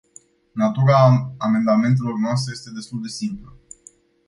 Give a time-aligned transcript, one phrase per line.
[0.61, 0.97] Natura
[1.39, 3.55] amendamentelor noastre este destul de simplă.